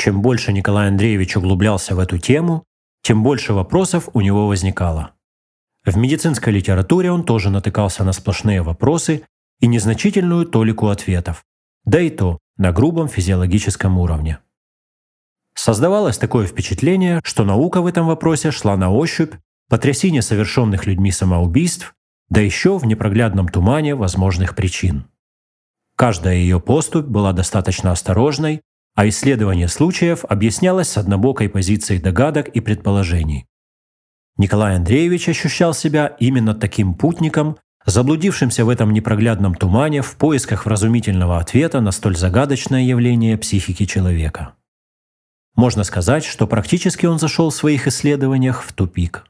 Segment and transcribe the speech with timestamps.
[0.00, 2.64] Чем больше Николай Андреевич углублялся в эту тему,
[3.02, 5.12] тем больше вопросов у него возникало.
[5.84, 9.24] В медицинской литературе он тоже натыкался на сплошные вопросы
[9.60, 11.44] и незначительную толику ответов,
[11.84, 14.38] да и то на грубом физиологическом уровне.
[15.54, 19.34] Создавалось такое впечатление, что наука в этом вопросе шла на ощупь
[19.68, 21.94] по трясине совершенных людьми самоубийств,
[22.30, 25.04] да еще в непроглядном тумане возможных причин.
[25.94, 28.62] Каждая ее поступь была достаточно осторожной,
[28.94, 33.46] а исследование случаев объяснялось с однобокой позицией догадок и предположений.
[34.36, 41.38] Николай Андреевич ощущал себя именно таким путником, заблудившимся в этом непроглядном тумане в поисках вразумительного
[41.38, 44.54] ответа на столь загадочное явление психики человека.
[45.56, 49.26] Можно сказать, что практически он зашел в своих исследованиях в тупик.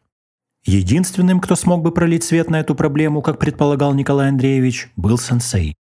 [0.64, 5.74] Единственным, кто смог бы пролить свет на эту проблему, как предполагал Николай Андреевич, был сенсей.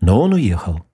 [0.00, 0.84] Но он уехал.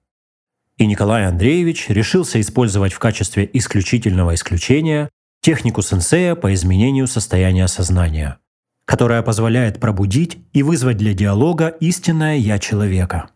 [0.79, 5.09] И Николай Андреевич решился использовать в качестве исключительного исключения
[5.41, 8.39] технику сенсея по изменению состояния сознания,
[8.85, 13.31] которая позволяет пробудить и вызвать для диалога истинное «я» человека.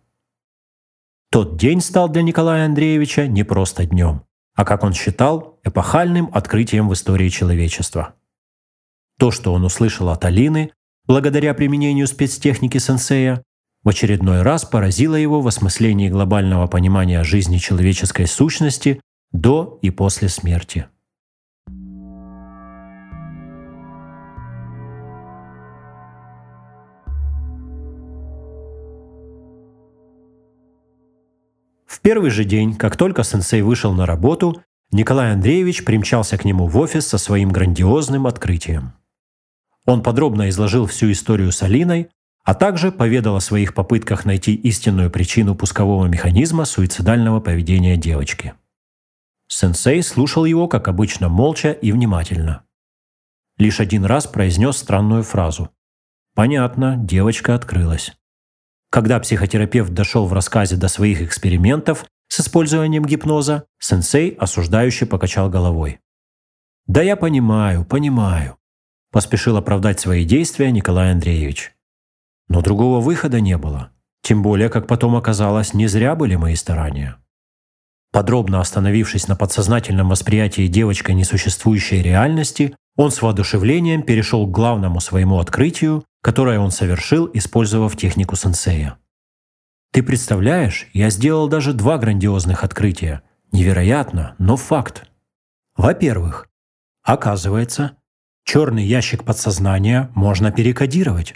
[1.30, 4.22] Тот день стал для Николая Андреевича не просто днем,
[4.54, 8.14] а, как он считал, эпохальным открытием в истории человечества.
[9.18, 10.72] То, что он услышал от Алины,
[11.06, 13.42] благодаря применению спецтехники сенсея,
[13.84, 19.00] в очередной раз поразило его в осмыслении глобального понимания жизни человеческой сущности
[19.32, 20.86] до и после смерти.
[31.86, 36.66] В первый же день, как только сенсей вышел на работу, Николай Андреевич примчался к нему
[36.66, 38.92] в офис со своим грандиозным открытием.
[39.84, 42.08] Он подробно изложил всю историю с Алиной,
[42.44, 48.54] а также поведал о своих попытках найти истинную причину пускового механизма суицидального поведения девочки.
[49.48, 52.62] Сенсей слушал его, как обычно, молча и внимательно.
[53.56, 55.70] Лишь один раз произнес странную фразу.
[56.34, 58.12] Понятно, девочка открылась.
[58.90, 66.00] Когда психотерапевт дошел в рассказе до своих экспериментов с использованием гипноза, сенсей осуждающе покачал головой.
[66.86, 68.58] «Да я понимаю, понимаю»,–
[69.12, 71.74] поспешил оправдать свои действия Николай Андреевич.
[72.48, 73.90] Но другого выхода не было.
[74.22, 77.16] Тем более, как потом оказалось, не зря были мои старания.
[78.10, 85.38] Подробно остановившись на подсознательном восприятии девочкой несуществующей реальности, он с воодушевлением перешел к главному своему
[85.38, 88.98] открытию, которое он совершил, использовав технику сенсея.
[89.92, 93.22] Ты представляешь, я сделал даже два грандиозных открытия.
[93.52, 95.08] Невероятно, но факт.
[95.76, 96.48] Во-первых,
[97.02, 97.96] оказывается,
[98.44, 101.34] черный ящик подсознания можно перекодировать.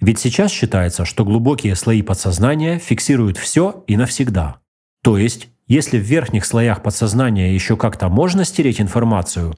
[0.00, 4.60] Ведь сейчас считается, что глубокие слои подсознания фиксируют все и навсегда.
[5.02, 9.56] То есть, если в верхних слоях подсознания еще как-то можно стереть информацию,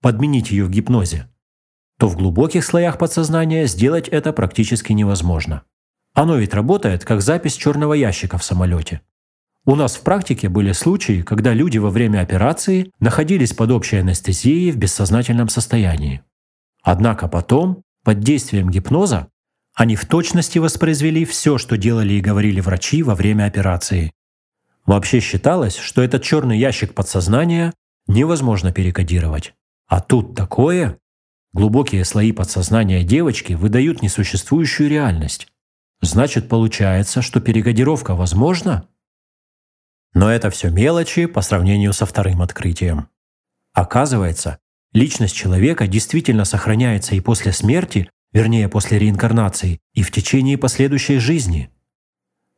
[0.00, 1.28] подменить ее в гипнозе,
[1.98, 5.62] то в глубоких слоях подсознания сделать это практически невозможно.
[6.14, 9.00] Оно ведь работает как запись черного ящика в самолете.
[9.64, 14.72] У нас в практике были случаи, когда люди во время операции находились под общей анестезией
[14.72, 16.22] в бессознательном состоянии.
[16.82, 19.28] Однако потом, под действием гипноза,
[19.74, 24.12] они в точности воспроизвели все, что делали и говорили врачи во время операции.
[24.84, 27.72] Вообще считалось, что этот черный ящик подсознания
[28.06, 29.54] невозможно перекодировать.
[29.86, 30.98] А тут такое.
[31.52, 35.48] Глубокие слои подсознания девочки выдают несуществующую реальность.
[36.00, 38.88] Значит, получается, что перекодировка возможна?
[40.14, 43.08] Но это все мелочи по сравнению со вторым открытием.
[43.72, 44.58] Оказывается,
[44.92, 51.70] личность человека действительно сохраняется и после смерти вернее после реинкарнации, и в течение последующей жизни.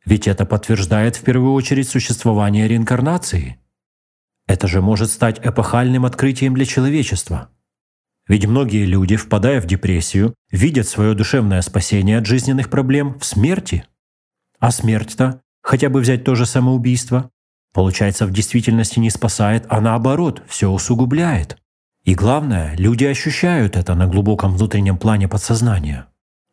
[0.05, 3.59] Ведь это подтверждает в первую очередь существование реинкарнации.
[4.47, 7.49] Это же может стать эпохальным открытием для человечества.
[8.27, 13.85] Ведь многие люди, впадая в депрессию, видят свое душевное спасение от жизненных проблем в смерти.
[14.59, 17.29] А смерть-то, хотя бы взять то же самоубийство,
[17.73, 21.57] получается в действительности не спасает, а наоборот, все усугубляет.
[22.05, 26.05] И главное, люди ощущают это на глубоком внутреннем плане подсознания.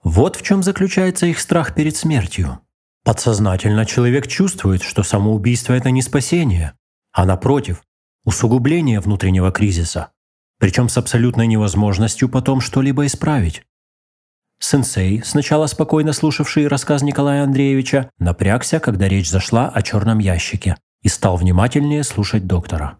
[0.02, 2.60] Вот в чем заключается их страх перед смертью.
[3.04, 6.72] Подсознательно человек чувствует, что самоубийство– это не спасение,
[7.12, 7.82] а напротив,
[8.24, 10.12] усугубление внутреннего кризиса,
[10.58, 13.62] причем с абсолютной невозможностью потом что-либо исправить.
[14.58, 21.08] Сенсей, сначала спокойно слушавший рассказ Николая Андреевича, напрягся, когда речь зашла о черном ящике, и
[21.08, 22.96] стал внимательнее слушать доктора.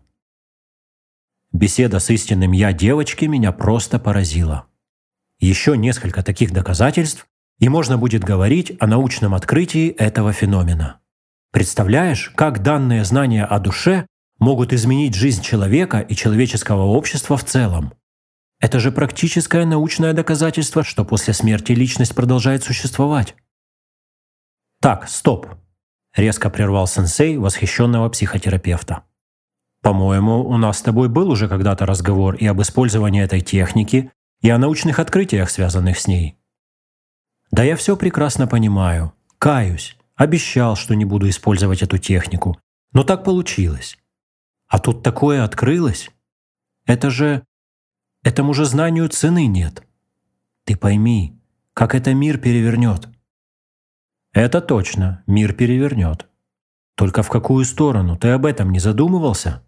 [1.52, 4.66] Беседа с истинным «я» девочки меня просто поразила.
[5.38, 7.26] Еще несколько таких доказательств,
[7.58, 11.00] и можно будет говорить о научном открытии этого феномена.
[11.52, 14.06] Представляешь, как данные знания о душе
[14.38, 17.93] могут изменить жизнь человека и человеческого общества в целом.
[18.58, 23.34] Это же практическое научное доказательство, что после смерти личность продолжает существовать.
[24.81, 25.48] Так, стоп,
[26.16, 29.05] резко прервал сенсей восхищенного психотерапевта.
[29.82, 34.49] По-моему, у нас с тобой был уже когда-то разговор и об использовании этой техники, и
[34.49, 36.38] о научных открытиях, связанных с ней.
[37.50, 39.12] Да я все прекрасно понимаю.
[39.38, 39.96] Каюсь.
[40.14, 42.58] Обещал, что не буду использовать эту технику.
[42.93, 43.99] Но так получилось.
[44.69, 46.11] А тут такое открылось.
[46.87, 47.44] Это же...
[48.23, 49.82] Этому же знанию цены нет.
[50.64, 51.40] Ты пойми,
[51.75, 53.08] как это мир перевернет.
[54.32, 56.29] Это точно, мир перевернет.
[56.94, 58.17] Только в какую сторону?
[58.17, 59.64] Ты об этом не задумывался?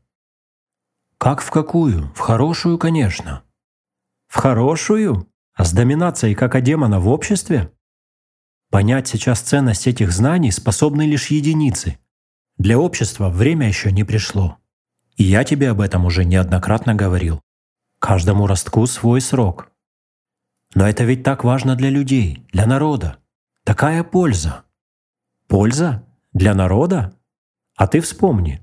[1.24, 2.12] Как в какую?
[2.14, 3.44] В хорошую, конечно.
[4.26, 5.26] В хорошую?
[5.54, 7.72] А с доминацией как демона в обществе?
[8.70, 11.98] Понять сейчас ценность этих знаний способны лишь единицы.
[12.58, 14.58] Для общества время еще не пришло.
[15.16, 17.40] И я тебе об этом уже неоднократно говорил.
[18.00, 19.72] Каждому ростку свой срок.
[20.74, 23.16] Но это ведь так важно для людей, для народа.
[23.64, 24.64] Такая польза.
[25.48, 26.06] Польза?
[26.34, 27.16] Для народа?
[27.76, 28.60] А ты вспомни,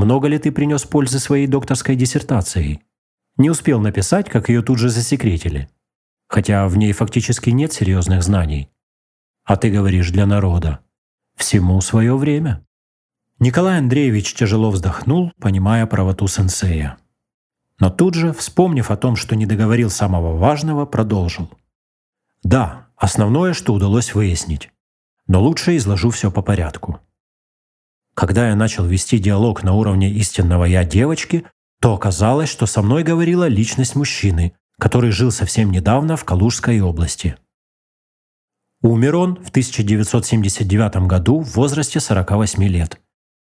[0.00, 2.80] много ли ты принес пользы своей докторской диссертацией?
[3.36, 5.68] Не успел написать, как ее тут же засекретили.
[6.26, 8.70] Хотя в ней фактически нет серьезных знаний.
[9.44, 10.80] А ты говоришь для народа.
[11.36, 12.64] Всему свое время.
[13.38, 16.96] Николай Андреевич тяжело вздохнул, понимая правоту сенсея.
[17.78, 21.50] Но тут же, вспомнив о том, что не договорил самого важного, продолжил.
[22.42, 24.70] Да, основное, что удалось выяснить.
[25.26, 27.00] Но лучше изложу все по порядку.
[28.14, 31.44] Когда я начал вести диалог на уровне истинного «я» девочки,
[31.80, 37.36] то оказалось, что со мной говорила личность мужчины, который жил совсем недавно в Калужской области.
[38.82, 43.00] Умер он в 1979 году в возрасте 48 лет.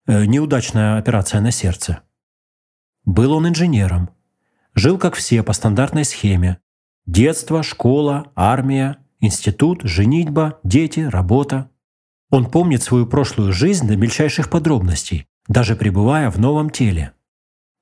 [0.07, 2.01] Э, неудачная операция на сердце.
[3.05, 4.11] Был он инженером.
[4.75, 6.59] Жил, как все, по стандартной схеме.
[7.07, 11.70] Детство, школа, армия, институт, женитьба, дети, работа.
[12.31, 17.13] Он помнит свою прошлую жизнь до мельчайших подробностей, даже пребывая в новом теле.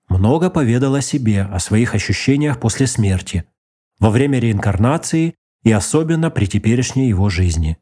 [0.09, 3.45] Много поведал о себе, о своих ощущениях после смерти,
[3.99, 7.77] во время реинкарнации и особенно при теперешней его жизни.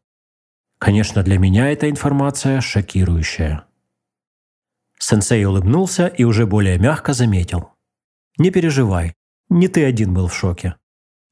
[0.79, 3.65] Конечно, для меня эта информация шокирующая.
[4.99, 7.71] Сенсей улыбнулся и уже более мягко заметил.
[8.39, 9.15] «Не переживай,
[9.49, 10.75] не ты один был в шоке.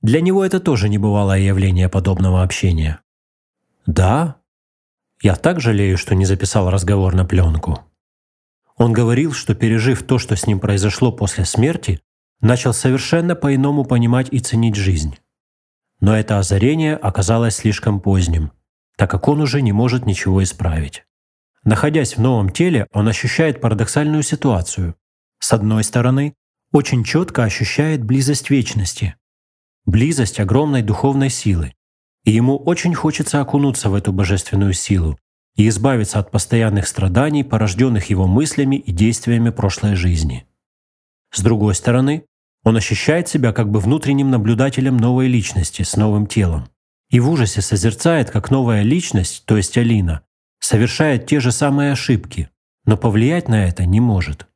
[0.00, 3.00] Для него это тоже небывалое явление подобного общения».
[3.86, 4.43] «Да?»
[5.20, 7.80] Я так жалею, что не записал разговор на пленку.
[8.76, 12.00] Он говорил, что пережив то, что с ним произошло после смерти,
[12.40, 15.16] начал совершенно по-иному понимать и ценить жизнь.
[16.00, 18.52] Но это озарение оказалось слишком поздним,
[18.96, 21.04] так как он уже не может ничего исправить.
[21.62, 24.96] Находясь в новом теле, он ощущает парадоксальную ситуацию.
[25.38, 26.34] С одной стороны,
[26.72, 29.14] очень четко ощущает близость вечности,
[29.86, 31.74] близость огромной духовной силы,
[32.24, 35.18] и ему очень хочется окунуться в эту божественную силу
[35.56, 40.46] и избавиться от постоянных страданий, порожденных его мыслями и действиями прошлой жизни.
[41.32, 42.24] С другой стороны,
[42.64, 46.68] он ощущает себя как бы внутренним наблюдателем новой личности с новым телом
[47.10, 50.22] и в ужасе созерцает, как новая личность, то есть Алина,
[50.58, 52.48] совершает те же самые ошибки,
[52.86, 54.46] но повлиять на это не может.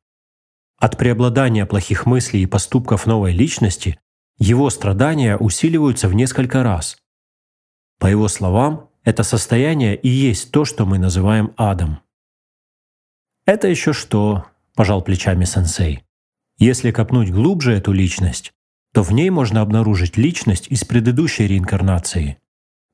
[0.77, 3.99] От преобладания плохих мыслей и поступков новой личности
[4.37, 6.97] его страдания усиливаются в несколько раз,
[7.99, 11.99] по его словам, это состояние и есть то, что мы называем адом.
[13.45, 16.03] «Это еще что?»– пожал плечами сенсей.
[16.57, 18.53] «Если копнуть глубже эту личность,
[18.93, 22.39] то в ней можно обнаружить личность из предыдущей реинкарнации,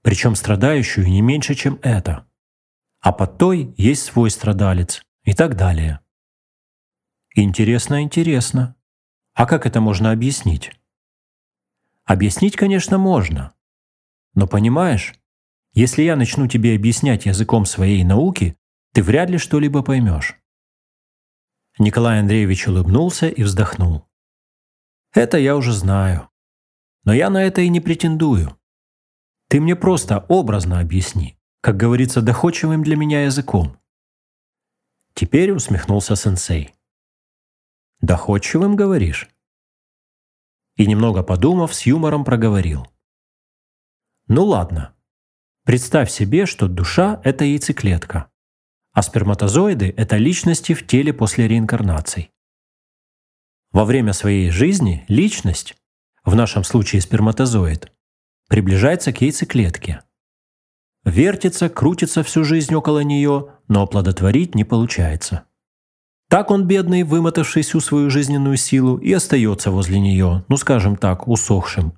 [0.01, 2.27] причем страдающую не меньше, чем это.
[3.01, 5.99] А под той есть свой страдалец и так далее.
[7.35, 8.75] Интересно, интересно.
[9.33, 10.71] А как это можно объяснить?
[12.05, 13.54] Объяснить, конечно, можно.
[14.35, 15.15] Но понимаешь,
[15.73, 18.57] если я начну тебе объяснять языком своей науки,
[18.93, 20.37] ты вряд ли что-либо поймешь.
[21.79, 24.05] Николай Андреевич улыбнулся и вздохнул.
[25.13, 26.29] Это я уже знаю.
[27.03, 28.57] Но я на это и не претендую.
[29.47, 33.77] Ты мне просто образно объясни, как говорится, доходчивым для меня языком.
[35.13, 36.73] Теперь усмехнулся сенсей.
[38.01, 39.29] «Доходчивым, говоришь?»
[40.75, 42.85] И немного подумав, с юмором проговорил.
[44.27, 44.95] Ну ладно.
[45.65, 48.31] Представь себе, что душа– это яйцеклетка,
[48.91, 52.31] а сперматозоиды– это личности в теле после реинкарнаций.
[53.71, 55.75] Во время своей жизни личность,
[56.23, 57.91] в нашем случае сперматозоид,
[58.47, 60.01] приближается к яйцеклетке.
[61.03, 65.43] Вертится, крутится всю жизнь около нее, но оплодотворить не получается.
[66.29, 71.27] Так он, бедный, вымотавший всю свою жизненную силу, и остается возле нее, ну скажем так,
[71.27, 71.93] усохшим,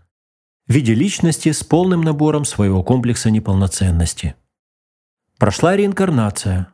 [0.67, 4.35] в виде личности с полным набором своего комплекса неполноценности.
[5.37, 6.67] Прошла реинкарнация.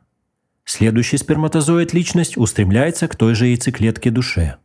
[0.65, 4.57] Следующий сперматозоид личность устремляется к той же яйцеклетке душе.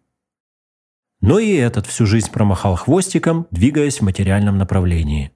[1.20, 5.32] Но и этот всю жизнь промахал хвостиком, двигаясь в материальном направлении.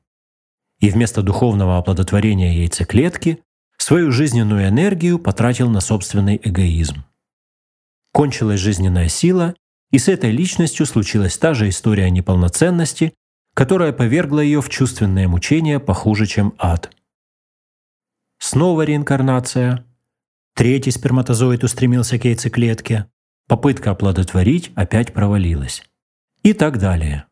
[0.79, 3.43] И вместо духовного оплодотворения яйцеклетки
[3.77, 7.05] свою жизненную энергию потратил на собственный эгоизм.
[8.13, 9.55] Кончилась жизненная сила,
[9.91, 13.15] и с этой личностью случилась та же история неполноценности,
[13.55, 16.91] которая повергла ее в чувственное мучение похуже, чем ад.
[18.39, 19.85] Снова реинкарнация.
[20.55, 23.07] Третий сперматозоид устремился к яйцеклетке.
[23.49, 25.83] Попытка оплодотворить опять провалилась.
[26.43, 27.27] И так далее.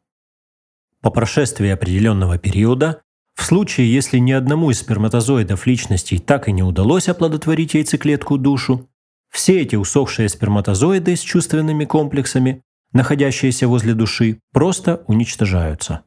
[1.01, 3.03] По прошествии определенного периода,
[3.35, 8.89] в случае, если ни одному из сперматозоидов личностей так и не удалось оплодотворить яйцеклетку душу,
[9.31, 12.63] все эти усохшие сперматозоиды с чувственными комплексами,
[12.93, 16.03] находящиеся возле души, просто уничтожаются.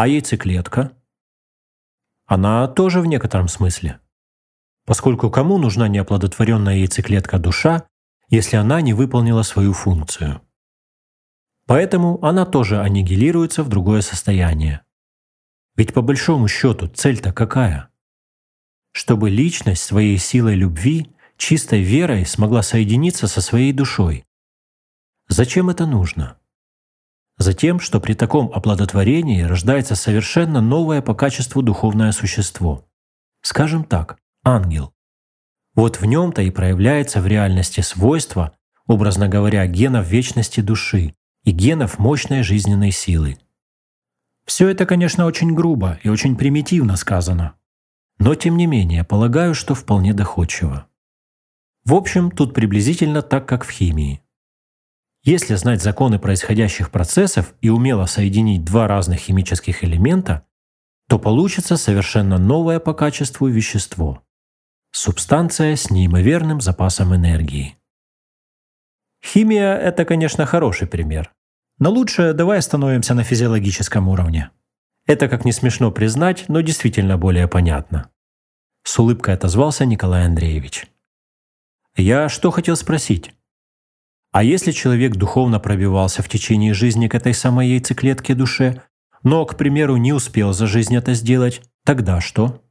[0.00, 0.96] А яйцеклетка?
[2.24, 3.98] Она тоже в некотором смысле.
[4.84, 7.88] Поскольку кому нужна неоплодотворенная яйцеклетка душа,
[8.28, 10.40] если она не выполнила свою функцию?
[11.66, 14.82] Поэтому она тоже аннигилируется в другое состояние.
[15.74, 17.88] Ведь по большому счету цель-то какая?
[18.92, 24.24] Чтобы личность своей силой любви чистой верой смогла соединиться со своей душой.
[25.26, 26.38] Зачем это нужно?
[27.38, 32.84] Затем, что при таком оплодотворении рождается совершенно новое по качеству духовное существо.
[33.42, 34.92] Скажем так, ангел.
[35.74, 41.14] Вот в нем-то и проявляется в реальности свойство, образно говоря, генов вечности души
[41.44, 43.38] и генов мощной жизненной силы.
[44.44, 47.54] Все это, конечно, очень грубо и очень примитивно сказано,
[48.18, 50.86] но тем не менее полагаю, что вполне доходчиво.
[51.84, 54.22] В общем, тут приблизительно так, как в химии.
[55.30, 60.46] Если знать законы происходящих процессов и умело соединить два разных химических элемента,
[61.06, 64.22] то получится совершенно новое по качеству вещество–
[64.90, 67.76] субстанция с неимоверным запасом энергии.
[69.22, 71.30] Химия– это, конечно, хороший пример.
[71.78, 74.50] Но лучше давай остановимся на физиологическом уровне.
[75.04, 78.10] Это, как не смешно признать, но действительно более понятно.
[78.82, 80.86] С улыбкой отозвался Николай Андреевич.
[81.96, 83.34] Я что хотел спросить?
[84.38, 88.82] А если человек духовно пробивался в течение жизни к этой самой яйцеклетке душе,
[89.24, 92.62] но, к примеру, не успел за жизнь это сделать, тогда что?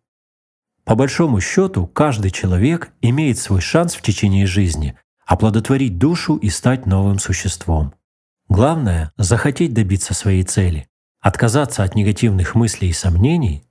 [0.85, 6.85] По большому счету, каждый человек имеет свой шанс в течение жизни оплодотворить душу и стать
[6.85, 7.93] новым существом.
[8.47, 10.87] Главное– захотеть добиться своей цели,
[11.19, 13.65] отказаться от негативных мыслей и сомнений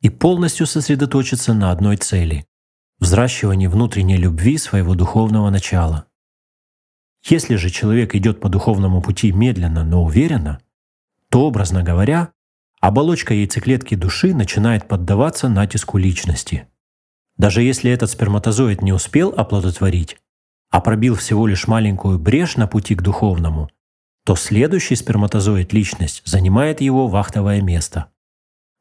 [0.00, 2.46] и полностью сосредоточиться на одной цели
[2.98, 6.06] взращивании внутренней любви своего духовного начала.
[7.24, 10.60] Если же человек идет по духовному пути медленно, но уверенно,
[11.30, 12.32] то, образно говоря,
[12.80, 16.66] оболочка яйцеклетки души начинает поддаваться натиску личности.
[17.36, 20.18] Даже если этот сперматозоид не успел оплодотворить,
[20.70, 23.70] а пробил всего лишь маленькую брешь на пути к духовному,
[24.24, 28.06] то следующий сперматозоид личность занимает его вахтовое место.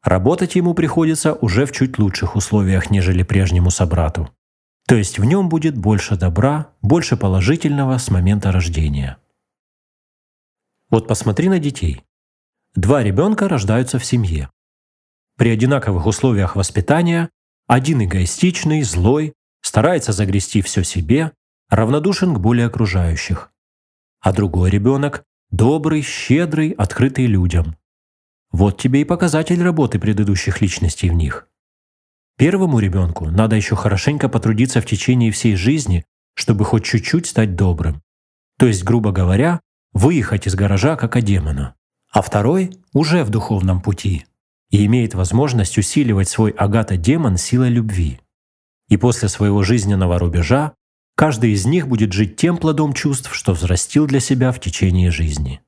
[0.04, 4.30] Работать ему приходится уже в чуть лучших условиях, нежели прежнему собрату.
[4.92, 9.16] То есть в нем будет больше добра, больше положительного с момента рождения.
[10.90, 12.04] Вот посмотри на детей.
[12.76, 14.50] Два ребенка рождаются в семье.
[15.38, 17.30] При одинаковых условиях воспитания
[17.68, 19.32] один эгоистичный, злой,
[19.62, 21.32] старается загрести все себе,
[21.70, 23.50] равнодушен к боли окружающих.
[24.20, 27.78] А другой ребенок– добрый, щедрый, открытый людям,
[28.52, 31.48] вот тебе и показатель работы предыдущих личностей в них.
[32.42, 38.02] Первому ребенку надо еще хорошенько потрудиться в течение всей жизни, чтобы хоть чуть-чуть стать добрым.
[38.58, 39.60] То есть, грубо говоря,
[39.94, 41.76] выехать из гаража как о демона.
[42.12, 44.26] А второй уже в духовном пути
[44.72, 48.20] и имеет возможность усиливать свой агата-демон силой любви.
[48.90, 50.74] И после своего жизненного рубежа
[51.16, 55.62] каждый из них будет жить тем плодом чувств, что взрастил для себя в течение жизни.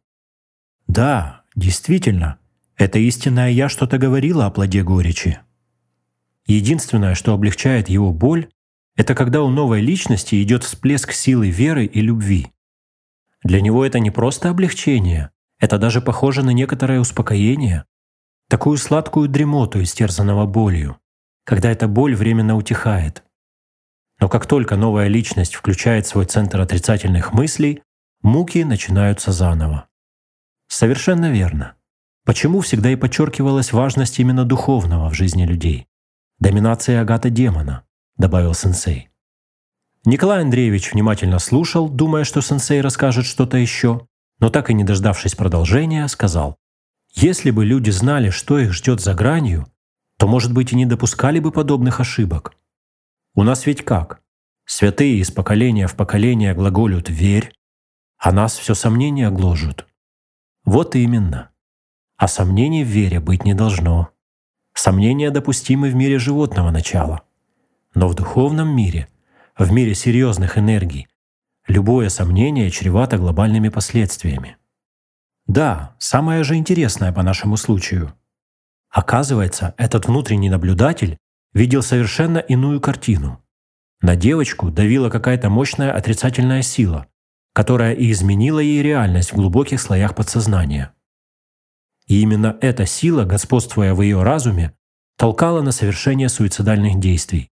[0.87, 2.39] Да, действительно,
[2.77, 5.39] это истинное «я» что-то говорило о плоде горечи.
[6.45, 8.49] Единственное, что облегчает его боль,
[8.95, 12.51] это когда у новой личности идет всплеск силы веры и любви.
[13.43, 17.85] Для него это не просто облегчение, это даже похоже на некоторое успокоение,
[18.49, 20.97] такую сладкую дремоту, истерзанного болью,
[21.45, 23.23] когда эта боль временно утихает.
[24.19, 27.81] Но как только новая личность включает свой центр отрицательных мыслей,
[28.21, 29.87] муки начинаются заново.
[30.67, 31.75] Совершенно верно.
[32.25, 35.87] Почему всегда и подчеркивалась важность именно духовного в жизни людей?
[36.39, 37.85] Доминация агата демона,
[38.17, 39.09] добавил сенсей.
[40.05, 44.07] Николай Андреевич внимательно слушал, думая, что сенсей расскажет что-то еще,
[44.39, 46.57] но так и не дождавшись продолжения, сказал,
[47.13, 49.67] «Если бы люди знали, что их ждет за гранью,
[50.17, 52.55] то, может быть, и не допускали бы подобных ошибок.
[53.35, 54.21] У нас ведь как?
[54.65, 57.53] Святые из поколения в поколение глаголют «верь»,
[58.17, 59.85] а нас все сомнения гложут.
[60.63, 61.51] Вот именно.
[62.15, 64.12] А сомнений в вере быть не должно.
[64.85, 67.21] Сомнения допустимы в мире животного начала.
[67.95, 69.07] Но в духовном мире,
[69.57, 71.07] в мире серьезных энергий,
[71.69, 74.57] любое сомнение чревато глобальными последствиями.
[75.47, 78.11] Да, самое же интересное по нашему случаю.
[78.89, 81.17] Оказывается, этот внутренний наблюдатель
[81.53, 83.41] видел совершенно иную картину.
[84.01, 87.07] На девочку давила какая-то мощная отрицательная сила,
[87.53, 90.91] которая и изменила ей реальность в глубоких слоях подсознания.
[92.07, 94.73] И именно эта сила, господствуя в ее разуме,
[95.17, 97.49] толкала на совершение суицидальных действий.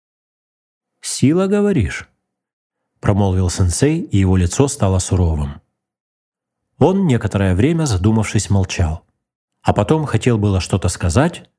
[1.01, 2.09] «Сила, говоришь?»–
[2.99, 5.61] промолвил сенсей, и его лицо стало суровым.
[6.77, 9.05] Он некоторое время, задумавшись, молчал.
[9.61, 11.49] А потом хотел было что-то сказать,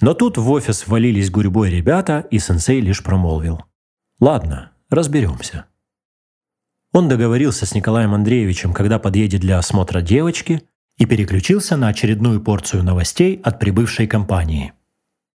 [0.00, 3.62] но тут в офис ввалились гурьбой ребята, и сенсей лишь промолвил.
[4.20, 5.66] «Ладно, разберемся».
[6.92, 10.62] Он договорился с Николаем Андреевичем, когда подъедет для осмотра девочки,
[10.98, 14.72] и переключился на очередную порцию новостей от прибывшей компании.